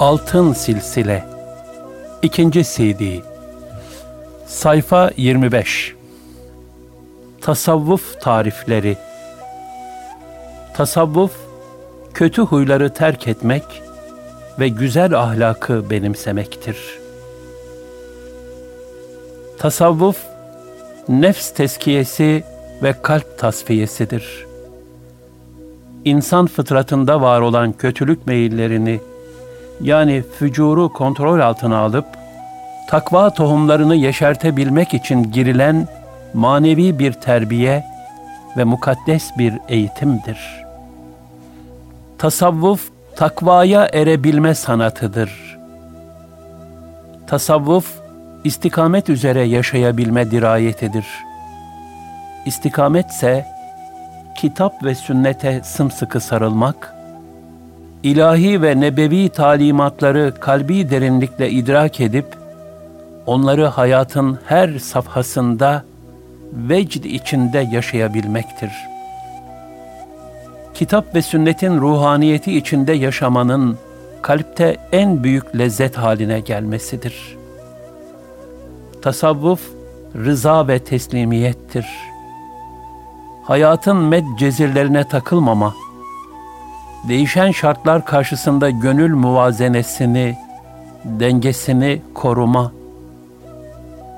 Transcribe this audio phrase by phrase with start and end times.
[0.00, 1.24] Altın Silsile
[2.22, 2.50] 2.
[2.50, 3.02] CD
[4.46, 5.94] Sayfa 25
[7.40, 8.96] Tasavvuf Tarifleri
[10.74, 11.32] Tasavvuf,
[12.14, 13.62] kötü huyları terk etmek
[14.58, 16.76] ve güzel ahlakı benimsemektir.
[19.58, 20.18] Tasavvuf,
[21.08, 22.44] nefs teskiyesi
[22.82, 24.46] ve kalp tasfiyesidir.
[26.04, 29.00] İnsan fıtratında var olan kötülük meyillerini
[29.80, 32.06] yani fücuru kontrol altına alıp
[32.88, 35.88] takva tohumlarını yeşertebilmek için girilen
[36.34, 37.84] manevi bir terbiye
[38.56, 40.38] ve mukaddes bir eğitimdir.
[42.18, 45.58] Tasavvuf takvaya erebilme sanatıdır.
[47.26, 48.00] Tasavvuf
[48.44, 51.06] istikamet üzere yaşayabilme dirayetidir.
[52.46, 53.46] İstikametse
[54.36, 56.94] kitap ve sünnete sımsıkı sarılmak,
[58.02, 62.26] ilahi ve nebevi talimatları kalbi derinlikle idrak edip,
[63.26, 65.84] onları hayatın her safhasında
[66.52, 68.70] vecd içinde yaşayabilmektir.
[70.74, 73.78] Kitap ve sünnetin ruhaniyeti içinde yaşamanın
[74.22, 77.36] kalpte en büyük lezzet haline gelmesidir.
[79.02, 79.60] Tasavvuf,
[80.16, 81.86] rıza ve teslimiyettir.
[83.44, 85.74] Hayatın med cezirlerine takılmama,
[87.08, 90.38] değişen şartlar karşısında gönül muvazenesini,
[91.04, 92.72] dengesini koruma,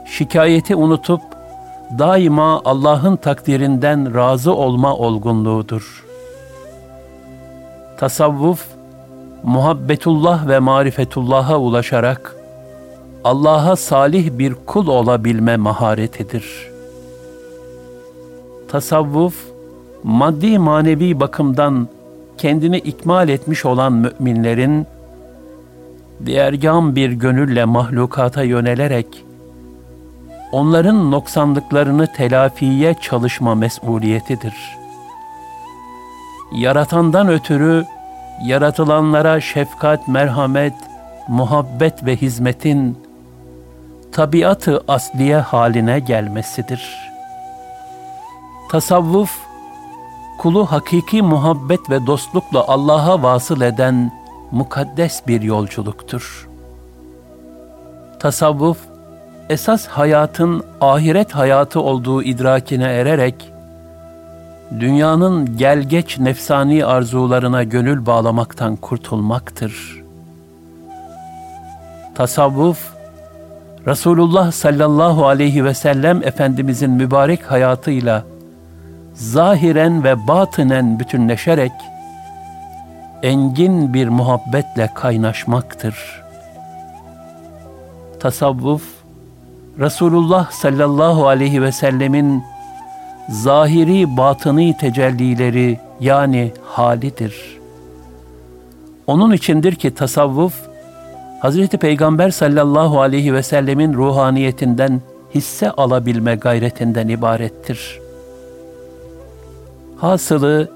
[0.06, 1.20] şikayeti unutup
[1.98, 6.04] daima Allah'ın takdirinden razı olma olgunluğudur.
[7.98, 8.66] Tasavvuf,
[9.42, 12.36] muhabbetullah ve marifetullah'a ulaşarak
[13.24, 16.70] Allah'a salih bir kul olabilme maharetidir.
[18.68, 19.34] Tasavvuf,
[20.02, 21.88] maddi manevi bakımdan
[22.42, 24.86] kendini ikmal etmiş olan müminlerin,
[26.26, 29.24] diğergam bir gönülle mahlukata yönelerek,
[30.52, 34.54] onların noksanlıklarını telafiye çalışma mesuliyetidir.
[36.54, 37.84] Yaratandan ötürü,
[38.44, 40.74] yaratılanlara şefkat, merhamet,
[41.28, 42.98] muhabbet ve hizmetin
[44.12, 47.10] tabiatı asliye haline gelmesidir.
[48.70, 49.38] Tasavvuf,
[50.42, 54.12] kulu hakiki muhabbet ve dostlukla Allah'a vasıl eden
[54.50, 56.48] mukaddes bir yolculuktur.
[58.18, 58.78] Tasavvuf,
[59.48, 63.52] esas hayatın ahiret hayatı olduğu idrakine ererek,
[64.80, 70.02] dünyanın gelgeç nefsani arzularına gönül bağlamaktan kurtulmaktır.
[72.14, 72.92] Tasavvuf,
[73.86, 78.24] Resulullah sallallahu aleyhi ve sellem Efendimizin mübarek hayatıyla
[79.22, 81.72] zahiren ve batınen bütünleşerek
[83.22, 86.22] engin bir muhabbetle kaynaşmaktır.
[88.20, 88.82] Tasavvuf,
[89.78, 92.44] Resulullah sallallahu aleyhi ve sellemin
[93.28, 97.58] zahiri batıni tecellileri yani halidir.
[99.06, 100.54] Onun içindir ki tasavvuf,
[101.40, 105.00] Hazreti Peygamber sallallahu aleyhi ve sellemin ruhaniyetinden
[105.34, 108.01] hisse alabilme gayretinden ibarettir.''
[110.02, 110.68] Hasılı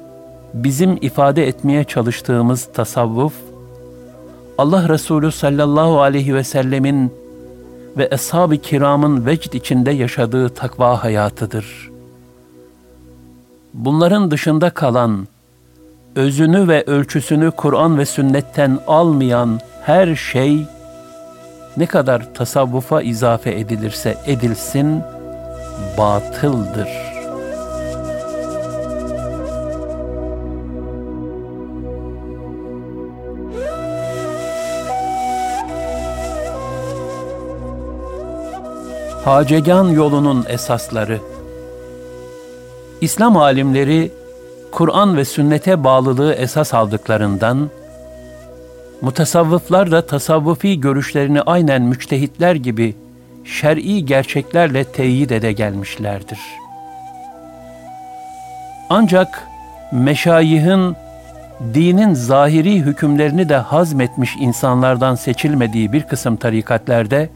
[0.55, 3.33] bizim ifade etmeye çalıştığımız tasavvuf,
[4.59, 7.13] Allah Resulü sallallahu aleyhi ve sellemin
[7.97, 11.91] ve ashab-ı kiramın vecd içinde yaşadığı takva hayatıdır.
[13.75, 15.29] Bunların dışında kalan,
[16.17, 20.67] özünü ve ölçüsünü Kur'an ve sünnetten almayan her şey,
[21.77, 25.03] ne kadar tasavvufa izafe edilirse edilsin,
[25.99, 27.06] batıldır.''
[39.27, 41.19] Hacegan yolunun esasları
[43.01, 44.13] İslam alimleri
[44.73, 47.71] Kur'an ve sünnete bağlılığı esas aldıklarından
[49.01, 52.95] Mutasavvıflar da tasavvufi görüşlerini aynen müçtehitler gibi
[53.45, 56.41] şer'i gerçeklerle teyit ede gelmişlerdir.
[58.91, 59.49] Ancak
[59.93, 60.97] meşayihin
[61.75, 67.29] dinin zahiri hükümlerini de hazmetmiş insanlardan seçilmediği bir kısım tarikatlerde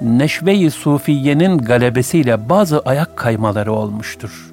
[0.00, 4.52] neşve-i sufiyenin galebesiyle bazı ayak kaymaları olmuştur.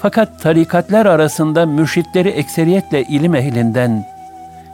[0.00, 4.06] Fakat tarikatler arasında mürşitleri ekseriyetle ilim ehlinden,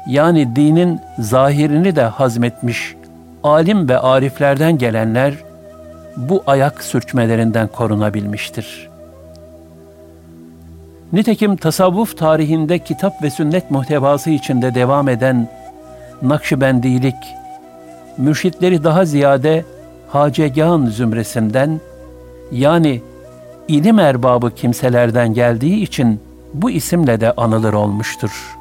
[0.06, 2.94] yani dinin zahirini de hazmetmiş
[3.42, 5.34] alim ve ariflerden gelenler,
[6.16, 8.88] bu ayak sürçmelerinden korunabilmiştir.
[11.12, 15.48] Nitekim tasavvuf tarihinde kitap ve sünnet muhtevası içinde devam eden
[16.22, 17.14] Nakşibendilik,
[18.18, 19.64] mürşitleri daha ziyade
[20.08, 21.80] hacegan zümresinden
[22.52, 23.02] yani
[23.68, 26.20] ilim erbabı kimselerden geldiği için
[26.54, 28.56] bu isimle de anılır olmuştur.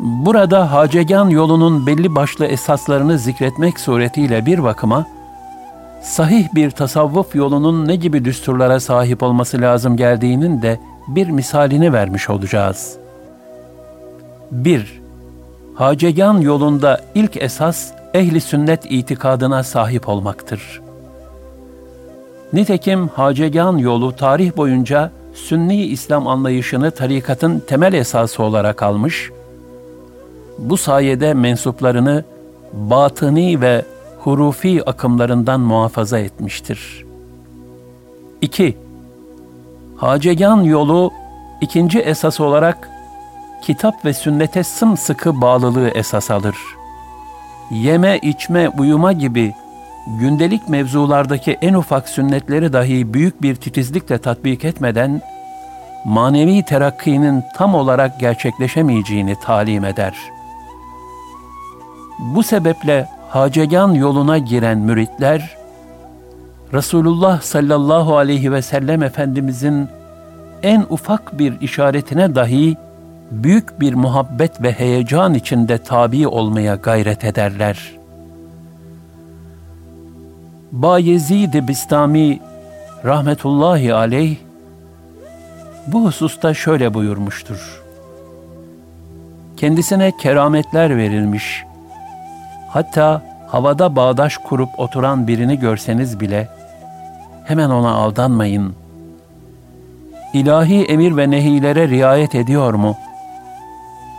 [0.00, 5.06] Burada hacegan yolunun belli başlı esaslarını zikretmek suretiyle bir bakıma,
[6.02, 12.30] sahih bir tasavvuf yolunun ne gibi düsturlara sahip olması lazım geldiğinin de bir misalini vermiş
[12.30, 12.96] olacağız.
[14.50, 15.02] 1.
[15.74, 20.80] Hacegan yolunda ilk esas ehli sünnet itikadına sahip olmaktır.
[22.52, 29.30] Nitekim Hacegan yolu tarih boyunca Sünni İslam anlayışını tarikatın temel esası olarak almış,
[30.58, 32.24] bu sayede mensuplarını
[32.72, 33.84] batıni ve
[34.18, 37.04] hurufi akımlarından muhafaza etmiştir.
[38.40, 38.76] 2.
[39.96, 41.10] Hacegan yolu
[41.60, 42.88] ikinci esas olarak
[43.62, 46.56] kitap ve sünnete sımsıkı bağlılığı esas alır.
[47.70, 49.54] Yeme, içme, uyuma gibi
[50.06, 55.20] gündelik mevzulardaki en ufak sünnetleri dahi büyük bir titizlikle tatbik etmeden,
[56.04, 60.14] manevi terakkinin tam olarak gerçekleşemeyeceğini talim eder.
[62.18, 65.56] Bu sebeple hacegan yoluna giren müritler,
[66.72, 69.88] Resulullah sallallahu aleyhi ve sellem Efendimizin
[70.62, 72.76] en ufak bir işaretine dahi
[73.30, 77.92] büyük bir muhabbet ve heyecan içinde tabi olmaya gayret ederler.
[80.72, 82.40] Bayezid Bistami
[83.04, 84.36] rahmetullahi aleyh
[85.86, 87.82] bu hususta şöyle buyurmuştur.
[89.56, 91.64] Kendisine kerametler verilmiş.
[92.68, 96.48] Hatta havada bağdaş kurup oturan birini görseniz bile
[97.44, 98.74] hemen ona aldanmayın.
[100.32, 102.96] İlahi emir ve nehilere riayet ediyor mu?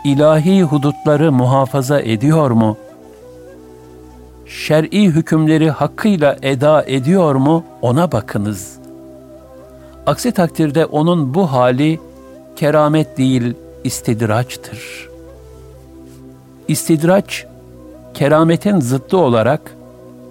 [0.04, 2.76] İlahi hudutları muhafaza ediyor mu?
[4.46, 7.64] Şer'i hükümleri hakkıyla eda ediyor mu?
[7.82, 8.78] Ona bakınız.
[10.06, 12.00] Aksi takdirde onun bu hali
[12.56, 13.54] keramet değil,
[13.84, 15.08] istidraçtır.
[16.68, 17.46] İstidraç,
[18.14, 19.76] kerametin zıttı olarak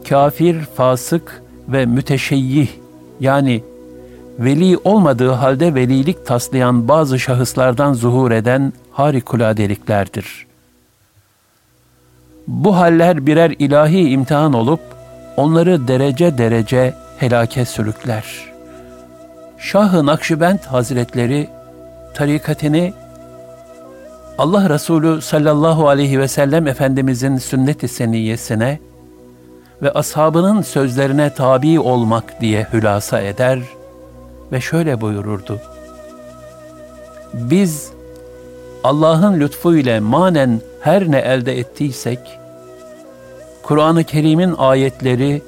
[0.09, 2.69] kafir, fasık ve müteşeyyih
[3.19, 3.63] yani
[4.39, 10.47] veli olmadığı halde velilik taslayan bazı şahıslardan zuhur eden harikuladeliklerdir.
[12.47, 14.79] Bu haller birer ilahi imtihan olup
[15.37, 18.25] onları derece derece helake sürükler.
[19.57, 21.49] Şah-ı Nakşibend Hazretleri
[22.13, 22.93] tarikatini
[24.37, 28.79] Allah Resulü sallallahu aleyhi ve sellem Efendimizin sünnet-i seniyyesine
[29.81, 33.59] ve ashabının sözlerine tabi olmak diye hülasa eder
[34.51, 35.59] ve şöyle buyururdu.
[37.33, 37.96] Biz
[38.83, 42.19] Allah'ın lütfu ile manen her ne elde ettiysek,
[43.63, 45.41] Kur'an-ı Kerim'in ayetleri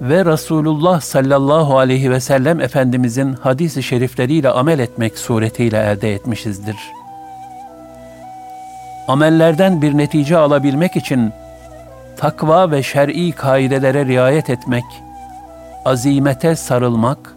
[0.00, 6.76] ve Resulullah sallallahu aleyhi ve sellem Efendimizin hadis-i şerifleriyle amel etmek suretiyle elde etmişizdir.
[9.08, 11.32] Amellerden bir netice alabilmek için
[12.16, 14.84] takva ve şer'i kaidelere riayet etmek,
[15.84, 17.34] azimete sarılmak,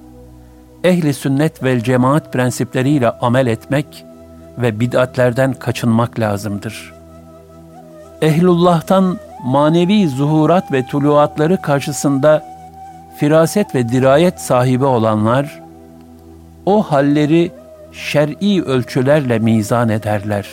[0.83, 4.05] ehli sünnet ve cemaat prensipleriyle amel etmek
[4.57, 6.93] ve bid'atlerden kaçınmak lazımdır.
[8.21, 12.45] Ehlullah'tan manevi zuhurat ve tuluatları karşısında
[13.17, 15.61] firaset ve dirayet sahibi olanlar,
[16.65, 17.51] o halleri
[17.91, 20.47] şer'i ölçülerle mizan ederler.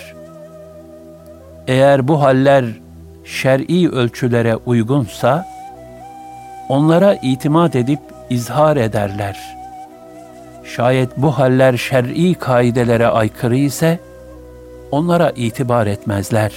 [1.66, 2.64] Eğer bu haller
[3.24, 5.46] şer'i ölçülere uygunsa,
[6.68, 9.59] onlara itimat edip izhar ederler.
[10.76, 14.00] Şayet bu haller şer'i kaidelere aykırı ise,
[14.90, 16.52] onlara itibar etmezler.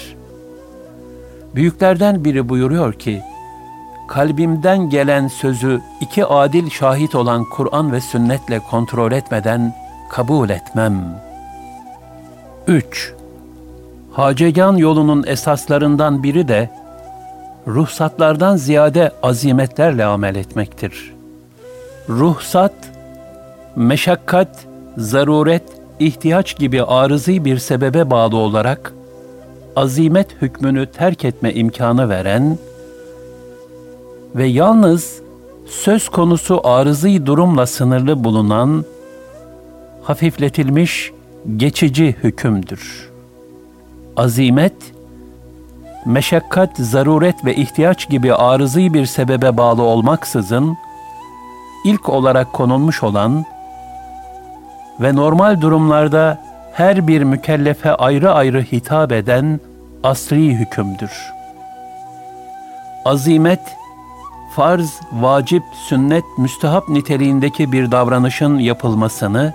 [1.55, 3.21] Büyüklerden biri buyuruyor ki,
[4.07, 9.75] kalbimden gelen sözü iki adil şahit olan Kur'an ve sünnetle kontrol etmeden
[10.09, 11.21] kabul etmem.
[12.67, 13.13] 3.
[14.11, 16.69] Hacegan yolunun esaslarından biri de
[17.67, 21.13] ruhsatlardan ziyade azimetlerle amel etmektir.
[22.09, 22.73] Ruhsat,
[23.75, 24.65] meşakkat,
[24.97, 25.63] zaruret,
[25.99, 28.93] ihtiyaç gibi arızi bir sebebe bağlı olarak
[29.75, 32.57] azimet hükmünü terk etme imkanı veren
[34.35, 35.21] ve yalnız
[35.67, 38.85] söz konusu arızi durumla sınırlı bulunan
[40.03, 41.11] hafifletilmiş
[41.57, 43.09] geçici hükümdür.
[44.17, 44.75] Azimet,
[46.05, 50.77] meşakkat, zaruret ve ihtiyaç gibi arızi bir sebebe bağlı olmaksızın,
[51.85, 53.45] ilk olarak konulmuş olan
[54.99, 56.37] ve normal durumlarda
[56.73, 59.59] her bir mükellefe ayrı ayrı hitap eden
[60.03, 61.11] asri hükümdür.
[63.05, 63.59] Azimet,
[64.55, 69.53] farz, vacip, sünnet, müstehap niteliğindeki bir davranışın yapılmasını,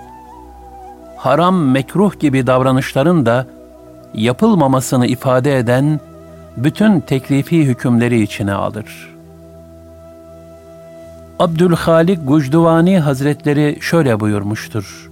[1.17, 3.47] haram, mekruh gibi davranışların da
[4.13, 5.99] yapılmamasını ifade eden
[6.57, 9.15] bütün teklifi hükümleri içine alır.
[11.39, 15.08] Abdülhalik Gucduvani Hazretleri şöyle buyurmuştur.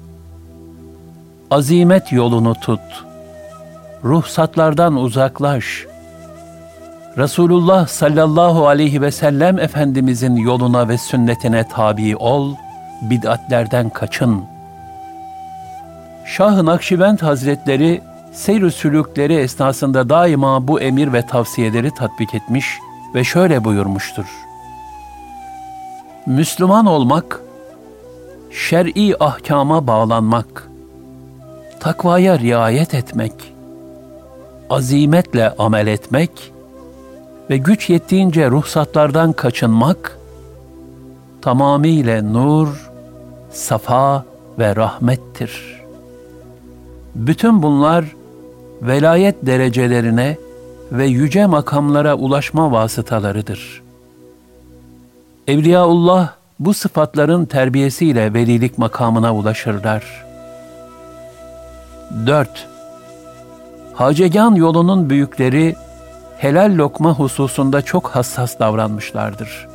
[1.51, 3.05] Azimet yolunu tut,
[4.03, 5.85] ruhsatlardan uzaklaş,
[7.17, 12.55] Resulullah sallallahu aleyhi ve sellem Efendimizin yoluna ve sünnetine tabi ol,
[13.01, 14.43] bid'atlerden kaçın.
[16.25, 18.01] Şah-ı Nakşibend Hazretleri
[18.33, 22.79] seyr sülükleri esnasında daima bu emir ve tavsiyeleri tatbik etmiş
[23.15, 24.25] ve şöyle buyurmuştur.
[26.25, 27.41] Müslüman olmak,
[28.51, 30.67] şer'i ahkama bağlanmak,
[31.79, 33.33] takvaya riayet etmek,
[34.69, 36.31] azimetle amel etmek
[37.49, 40.17] ve güç yettiğince ruhsatlardan kaçınmak,
[41.41, 42.89] tamamıyla nur,
[43.51, 44.25] safa
[44.59, 45.81] ve rahmettir.
[47.15, 48.05] Bütün bunlar
[48.81, 50.37] velayet derecelerine
[50.91, 53.81] ve yüce makamlara ulaşma vasıtalarıdır.
[55.47, 60.26] Evliyaullah bu sıfatların terbiyesiyle velilik makamına ulaşırlar.
[62.25, 62.67] 4.
[63.93, 65.75] Hacegan yolunun büyükleri
[66.37, 69.67] helal lokma hususunda çok hassas davranmışlardır.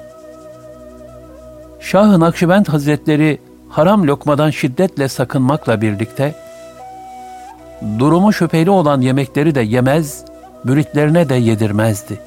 [1.80, 6.34] Şah-ı Nakşibend Hazretleri haram lokmadan şiddetle sakınmakla birlikte,
[7.98, 10.24] durumu şüpheli olan yemekleri de yemez,
[10.64, 12.20] müritlerine de yedirmezdi.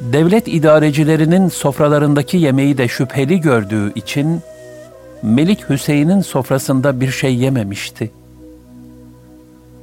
[0.00, 4.42] Devlet idarecilerinin sofralarındaki yemeği de şüpheli gördüğü için,
[5.22, 8.10] Melik Hüseyin'in sofrasında bir şey yememişti.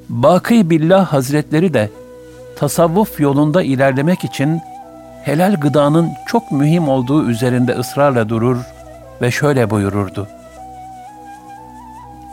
[0.09, 1.89] Baki Billah Hazretleri de
[2.55, 4.61] tasavvuf yolunda ilerlemek için
[5.23, 8.57] helal gıdanın çok mühim olduğu üzerinde ısrarla durur
[9.21, 10.27] ve şöyle buyururdu.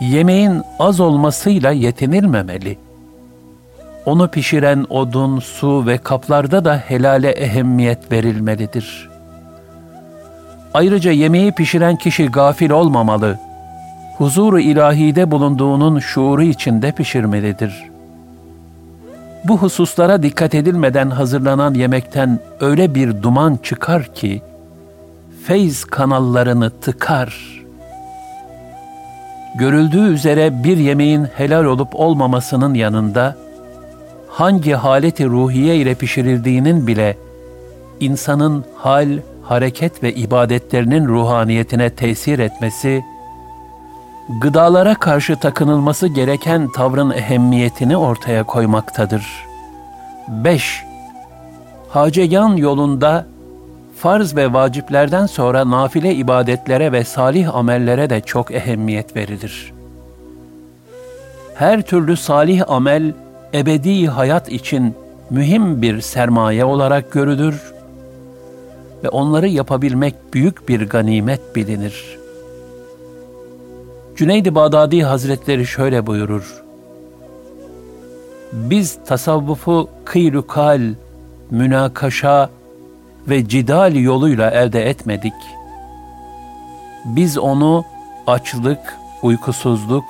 [0.00, 2.78] Yemeğin az olmasıyla yetinilmemeli.
[4.06, 9.09] Onu pişiren odun, su ve kaplarda da helale ehemmiyet verilmelidir.
[10.74, 13.38] Ayrıca yemeği pişiren kişi gafil olmamalı.
[14.18, 17.90] Huzuru ilahide bulunduğunun şuuru içinde pişirmelidir.''
[19.44, 24.42] Bu hususlara dikkat edilmeden hazırlanan yemekten öyle bir duman çıkar ki
[25.44, 27.60] feyz kanallarını tıkar.
[29.58, 33.36] Görüldüğü üzere bir yemeğin helal olup olmamasının yanında
[34.28, 37.16] hangi haleti ruhiye ile pişirildiğinin bile
[38.00, 39.18] insanın hal,
[39.50, 43.04] hareket ve ibadetlerinin ruhaniyetine tesir etmesi
[44.40, 49.26] gıdalara karşı takınılması gereken tavrın ehemmiyetini ortaya koymaktadır.
[50.28, 50.82] 5.
[51.88, 53.26] Hacegan yolunda
[53.98, 59.72] farz ve vaciplerden sonra nafile ibadetlere ve salih amellere de çok ehemmiyet verilir.
[61.54, 63.12] Her türlü salih amel
[63.54, 64.94] ebedi hayat için
[65.30, 67.79] mühim bir sermaye olarak görülür
[69.04, 72.20] ve onları yapabilmek büyük bir ganimet bilinir.''
[74.20, 76.62] Cüneyd-i Bağdadi Hazretleri şöyle buyurur.
[78.52, 80.80] Biz tasavvufu kıyrukal,
[81.50, 82.50] münakaşa
[83.28, 85.32] ve cidal yoluyla elde etmedik.
[87.04, 87.84] Biz onu
[88.26, 90.04] açlık, uykusuzluk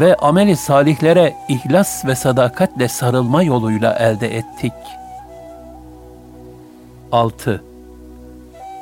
[0.00, 4.72] ve ameli salihlere ihlas ve sadakatle sarılma yoluyla elde ettik.
[7.12, 7.64] 6.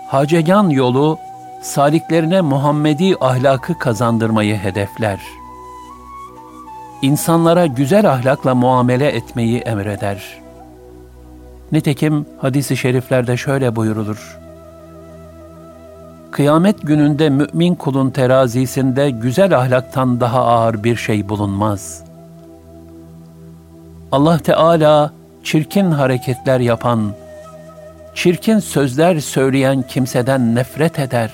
[0.09, 1.19] Hacegan yolu
[1.63, 5.21] saliklerine Muhammedi ahlakı kazandırmayı hedefler.
[7.03, 10.39] İnsanlara güzel ahlakla muamele etmeyi emreder.
[11.73, 14.39] Nitekim hadisi şeriflerde şöyle buyurulur.
[16.31, 22.05] Kıyamet gününde mümin kulun terazisinde güzel ahlaktan daha ağır bir şey bulunmaz.
[24.13, 25.13] Allah Teala
[25.45, 27.13] çirkin hareketler yapan,
[28.19, 31.31] çirkin sözler söyleyen kimseden nefret eder.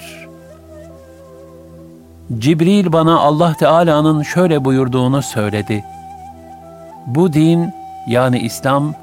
[2.39, 5.85] Cibril bana Allah Teala'nın şöyle buyurduğunu söyledi.
[7.07, 7.71] Bu din
[8.09, 8.95] yani İslam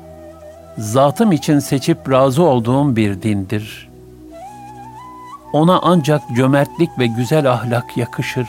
[0.78, 3.90] zatım için seçip razı olduğum bir dindir.
[5.54, 8.48] Ona ancak cömertlik ve güzel ahlak yakışır.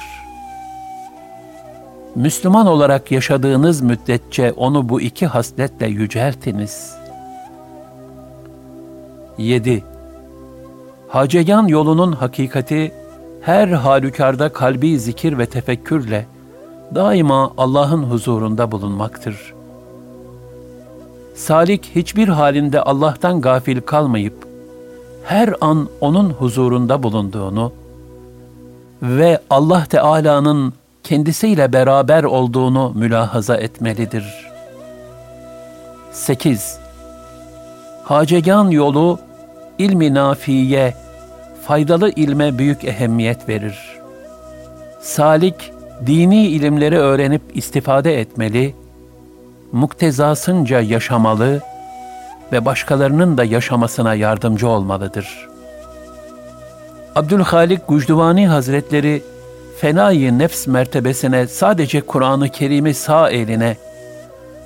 [2.14, 7.01] Müslüman olarak yaşadığınız müddetçe onu bu iki hasletle yüceltiniz.
[9.38, 9.84] 7.
[11.08, 12.92] Hacegan yolunun hakikati
[13.40, 16.26] her halükarda kalbi zikir ve tefekkürle
[16.94, 19.54] daima Allah'ın huzurunda bulunmaktır.
[21.34, 24.46] Salik hiçbir halinde Allah'tan gafil kalmayıp
[25.24, 27.72] her an onun huzurunda bulunduğunu
[29.02, 30.72] ve Allah Teala'nın
[31.02, 34.24] kendisiyle beraber olduğunu mülahaza etmelidir.
[36.12, 36.81] 8.
[38.04, 39.18] Hacegan yolu
[39.78, 40.94] ilmi nafiye,
[41.66, 43.78] faydalı ilme büyük ehemmiyet verir.
[45.00, 45.72] Salik,
[46.06, 48.74] dini ilimleri öğrenip istifade etmeli,
[49.72, 51.60] muktezasınca yaşamalı
[52.52, 55.48] ve başkalarının da yaşamasına yardımcı olmalıdır.
[57.14, 59.22] Abdülhalik Gucduvani Hazretleri
[59.80, 63.76] fenayı nefs mertebesine sadece Kur'an-ı Kerim'i sağ eline,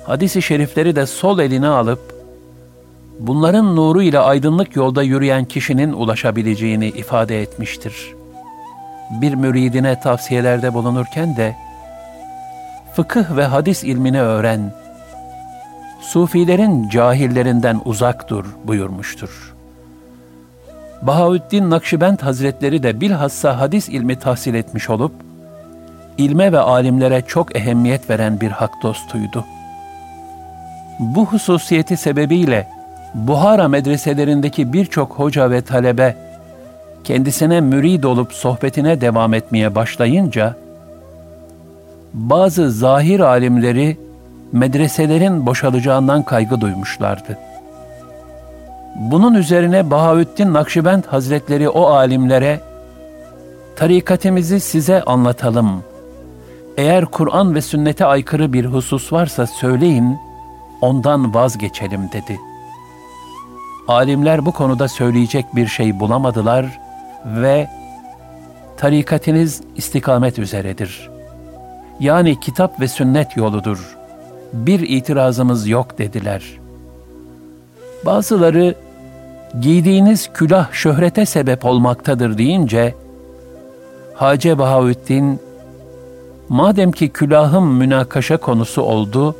[0.03, 2.16] hadisi şerifleri de sol eline alıp,
[3.19, 8.15] bunların nuru ile aydınlık yolda yürüyen kişinin ulaşabileceğini ifade etmiştir.
[9.21, 11.55] Bir müridine tavsiyelerde bulunurken de,
[12.93, 14.71] fıkıh ve hadis ilmini öğren,
[16.01, 19.55] Sufilerin cahillerinden uzak dur buyurmuştur.
[21.01, 25.11] Bahaüddin Nakşibend Hazretleri de bilhassa hadis ilmi tahsil etmiş olup,
[26.17, 29.45] ilme ve alimlere çok ehemmiyet veren bir hak dostuydu.
[30.99, 32.76] Bu hususiyeti sebebiyle
[33.17, 36.17] Buhara medreselerindeki birçok hoca ve talebe
[37.03, 40.55] kendisine mürid olup sohbetine devam etmeye başlayınca,
[42.13, 43.97] bazı zahir alimleri
[44.51, 47.37] medreselerin boşalacağından kaygı duymuşlardı.
[48.95, 52.59] Bunun üzerine Bahaüddin Nakşibend Hazretleri o alimlere,
[53.75, 55.83] tarikatimizi size anlatalım.
[56.77, 60.17] Eğer Kur'an ve sünnete aykırı bir husus varsa söyleyin,
[60.81, 62.39] ondan vazgeçelim dedi.
[63.87, 66.79] Alimler bu konuda söyleyecek bir şey bulamadılar
[67.25, 67.67] ve
[68.77, 71.09] tarikatiniz istikamet üzeredir.
[71.99, 73.97] Yani kitap ve sünnet yoludur.
[74.53, 76.43] Bir itirazımız yok dediler.
[78.05, 78.75] Bazıları
[79.61, 82.95] giydiğiniz külah şöhrete sebep olmaktadır deyince,
[84.13, 85.39] Hace Bahaüddin,
[86.49, 89.35] madem ki külahım münakaşa konusu oldu,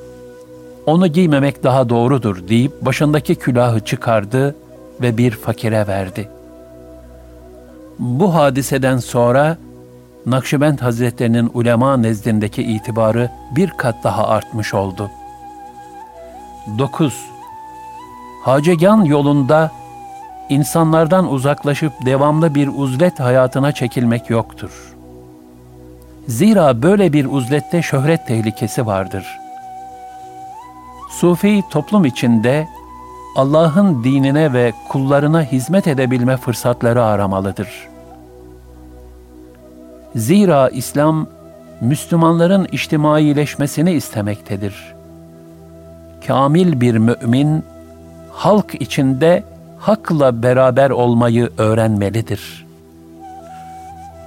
[0.88, 4.56] onu giymemek daha doğrudur deyip başındaki külahı çıkardı
[5.02, 6.30] ve bir fakire verdi.
[8.00, 9.58] Bu hadiseden sonra
[10.26, 15.10] Nakşibend Hazretlerinin ulema nezdindeki itibarı bir kat daha artmış oldu.
[16.78, 17.14] 9.
[18.44, 19.72] Hacegan yolunda
[20.50, 24.96] insanlardan uzaklaşıp devamlı bir uzlet hayatına çekilmek yoktur.
[26.28, 29.47] Zira böyle bir uzlette şöhret tehlikesi vardır.
[31.10, 32.68] Sufi toplum içinde
[33.36, 37.88] Allah'ın dinine ve kullarına hizmet edebilme fırsatları aramalıdır.
[40.16, 41.28] Zira İslam,
[41.82, 44.96] Müslümanların içtimaileşmesini istemektedir.
[46.28, 47.64] Kamil bir mümin,
[48.32, 49.44] halk içinde
[49.80, 52.66] hakla beraber olmayı öğrenmelidir.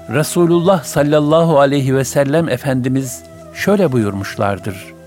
[0.09, 3.23] Resulullah sallallahu aleyhi ve sellem Efendimiz
[3.55, 5.00] şöyle buyurmuşlardır.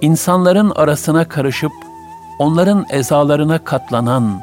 [0.00, 1.72] İnsanların arasına karışıp
[2.38, 4.42] onların ezalarına katlanan,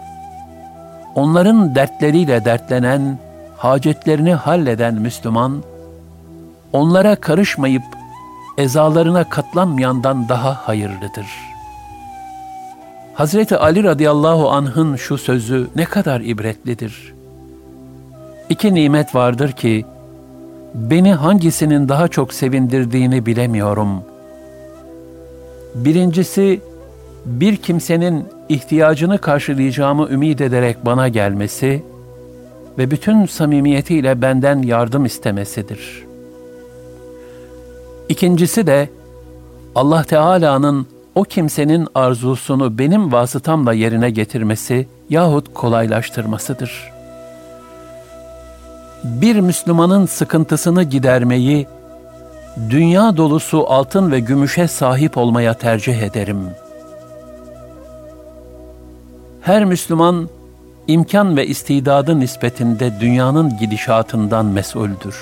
[1.16, 3.18] onların dertleriyle dertlenen,
[3.58, 5.64] hacetlerini halleden Müslüman,
[6.74, 7.84] onlara karışmayıp
[8.58, 11.56] ezalarına katlanmayandan daha hayırlıdır.''
[13.16, 17.14] Hazreti Ali radıyallahu anh'ın şu sözü ne kadar ibretlidir.
[18.50, 19.86] İki nimet vardır ki,
[20.74, 24.04] beni hangisinin daha çok sevindirdiğini bilemiyorum.
[25.76, 26.62] Birincisi,
[27.26, 31.84] bir kimsenin ihtiyacını karşılayacağımı ümit ederek bana gelmesi
[32.78, 36.04] ve bütün samimiyetiyle benden yardım istemesidir.
[38.10, 38.90] İkincisi de,
[39.76, 46.92] Allah Teala'nın o kimsenin arzusunu benim vasıtamla yerine getirmesi yahut kolaylaştırmasıdır.
[49.04, 51.68] Bir Müslümanın sıkıntısını gidermeyi,
[52.70, 56.40] dünya dolusu altın ve gümüşe sahip olmaya tercih ederim.
[59.42, 60.30] Her Müslüman
[60.88, 65.16] imkan ve istidadı nispetinde dünyanın gidişatından mesuldür.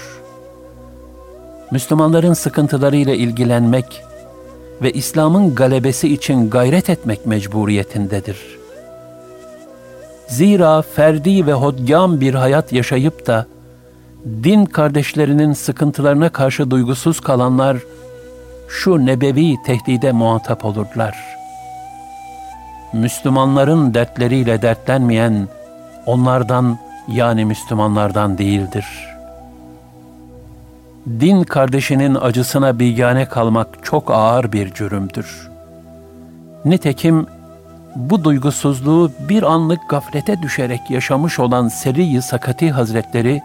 [1.72, 4.02] Müslümanların sıkıntılarıyla ilgilenmek
[4.82, 8.38] ve İslam'ın galebesi için gayret etmek mecburiyetindedir.
[10.28, 13.46] Zira ferdi ve hodgam bir hayat yaşayıp da
[14.26, 17.78] din kardeşlerinin sıkıntılarına karşı duygusuz kalanlar
[18.70, 21.18] şu nebevi tehdide muhatap olurlar.
[22.94, 25.48] Müslümanların dertleriyle dertlenmeyen
[26.06, 28.86] onlardan yani Müslümanlardan değildir.
[31.08, 35.50] Din kardeşinin acısına bigane kalmak çok ağır bir cürümdür.
[36.66, 37.28] Nitekim
[37.96, 43.42] bu duygusuzluğu bir anlık gaflete düşerek yaşamış olan Seri-i Sakati Hazretleri,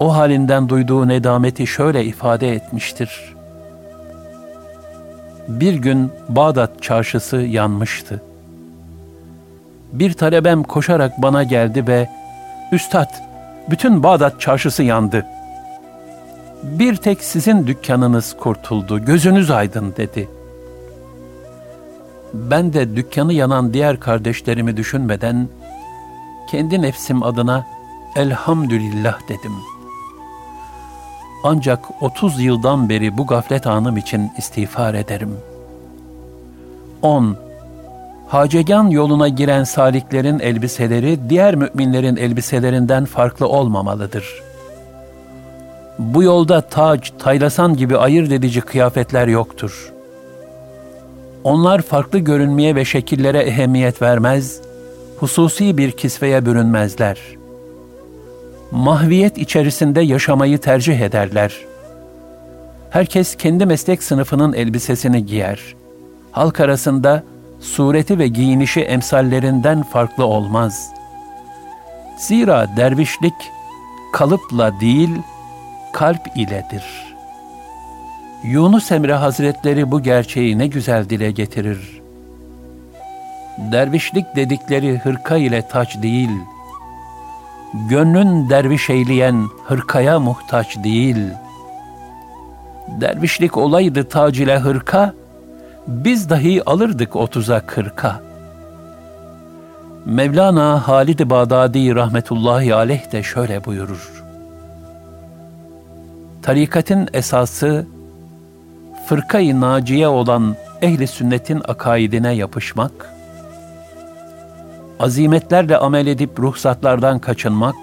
[0.00, 3.34] o halinden duyduğu nedameti şöyle ifade etmiştir.
[5.48, 8.22] Bir gün Bağdat çarşısı yanmıştı.
[9.92, 12.08] Bir talebem koşarak bana geldi ve
[12.72, 13.10] ''Üstad,
[13.70, 15.26] bütün Bağdat çarşısı yandı.
[16.62, 20.28] Bir tek sizin dükkanınız kurtuldu, gözünüz aydın.'' dedi.
[22.34, 25.48] Ben de dükkanı yanan diğer kardeşlerimi düşünmeden
[26.50, 27.66] kendi nefsim adına
[28.16, 29.75] elhamdülillah dedim.''
[31.48, 35.36] Ancak 30 yıldan beri bu gaflet anım için istiğfar ederim.
[37.02, 37.36] 10.
[38.28, 44.42] Hacegan yoluna giren saliklerin elbiseleri diğer müminlerin elbiselerinden farklı olmamalıdır.
[45.98, 49.92] Bu yolda tac, taylasan gibi ayırt edici kıyafetler yoktur.
[51.44, 54.60] Onlar farklı görünmeye ve şekillere ehemmiyet vermez,
[55.18, 57.45] hususi bir kisveye bürünmezler.''
[58.76, 61.52] Mahviyet içerisinde yaşamayı tercih ederler.
[62.90, 65.60] Herkes kendi meslek sınıfının elbisesini giyer.
[66.32, 67.22] Halk arasında
[67.60, 70.90] sureti ve giyinişi emsallerinden farklı olmaz.
[72.18, 73.34] Zira dervişlik
[74.12, 75.10] kalıpla değil,
[75.92, 76.84] kalp iledir.
[78.44, 82.00] Yunus Emre Hazretleri bu gerçeği ne güzel dile getirir.
[83.58, 86.55] Dervişlik dedikleri hırka ile taç değil.''
[87.74, 91.16] Gönlün derviş eyleyen hırkaya muhtaç değil.
[92.88, 95.14] Dervişlik olaydı tac ile hırka,
[95.86, 98.20] biz dahi alırdık otuza kırka.
[100.04, 104.24] Mevlana Halid-i Bağdadi rahmetullahi aleyh de şöyle buyurur.
[106.42, 107.86] Tarikatın esası,
[109.06, 113.15] fırkayı naciye olan ehli sünnetin akaidine yapışmak,
[115.00, 117.76] azimetlerle amel edip ruhsatlardan kaçınmak,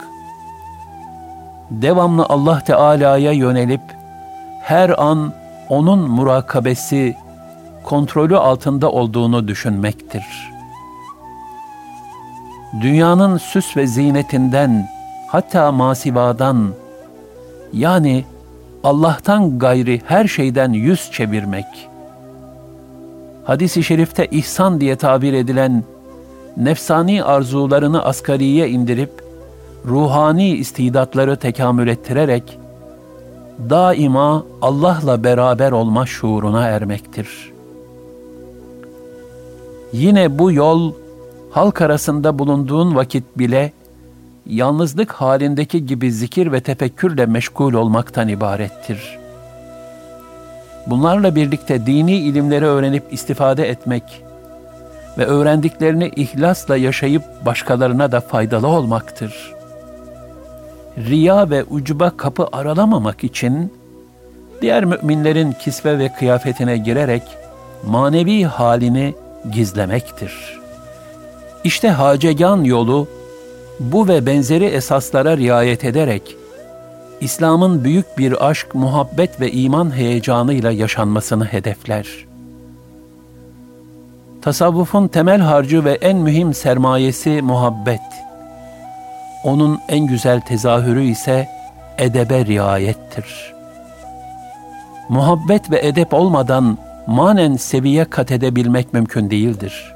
[1.72, 3.82] devamlı Allah Teala'ya yönelip
[4.62, 5.34] her an
[5.70, 7.16] onun murakabesi,
[7.84, 10.52] kontrolü altında olduğunu düşünmektir.
[12.82, 14.90] Dünyanın süs ve zinetinden,
[15.28, 16.74] hatta masivadan,
[17.74, 18.26] yani
[18.84, 21.90] Allah'tan gayri her şeyden yüz çevirmek,
[23.46, 25.84] hadis-i şerifte ihsan diye tabir edilen
[26.58, 29.12] nefsani arzularını asgariye indirip,
[29.86, 32.60] ruhani istidatları tekamül ettirerek,
[33.70, 37.52] daima Allah'la beraber olma şuuruna ermektir.
[39.94, 40.94] Yine bu yol,
[41.52, 43.72] halk arasında bulunduğun vakit bile,
[44.46, 49.20] yalnızlık halindeki gibi zikir ve tefekkürle meşgul olmaktan ibarettir.
[50.88, 54.04] Bunlarla birlikte dini ilimleri öğrenip istifade etmek,
[55.18, 59.54] ve öğrendiklerini ihlasla yaşayıp başkalarına da faydalı olmaktır.
[60.98, 63.74] Riya ve ucuba kapı aralamamak için
[64.62, 67.24] diğer müminlerin kisve ve kıyafetine girerek
[67.88, 69.14] manevi halini
[69.52, 70.60] gizlemektir.
[71.64, 73.08] İşte hacegan yolu
[73.80, 76.36] bu ve benzeri esaslara riayet ederek
[77.22, 82.33] İslam'ın büyük bir aşk, muhabbet ve iman heyecanıyla yaşanmasını hedefler.''
[84.44, 88.02] Tasavvufun temel harcı ve en mühim sermayesi muhabbet.
[89.44, 91.50] Onun en güzel tezahürü ise
[91.98, 93.54] edebe riayettir.
[95.10, 96.78] Muhabbet ve edep olmadan
[97.08, 99.94] manen seviye kat edebilmek mümkün değildir.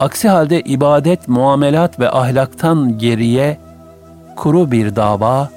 [0.00, 3.58] Aksi halde ibadet, muamelat ve ahlaktan geriye
[4.36, 5.48] kuru bir dava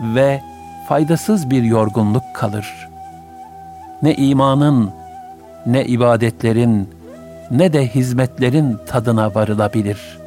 [0.00, 0.40] ve
[0.88, 2.88] faydasız bir yorgunluk kalır.
[4.02, 4.90] Ne imanın,
[5.66, 6.88] ne ibadetlerin
[7.50, 10.18] ne de hizmetlerin tadına varılabilir.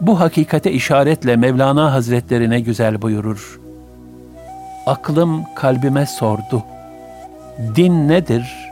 [0.00, 3.60] Bu hakikate işaretle Mevlana Hazretleri ne güzel buyurur.
[4.86, 6.62] aklım kalbime sordu.
[7.76, 8.70] Din nedir?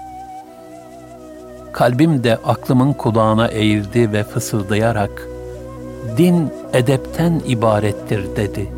[1.72, 5.28] Kalbim de aklımın kulağına eğildi ve fısıldayarak,
[6.16, 8.77] din edepten ibarettir dedi.''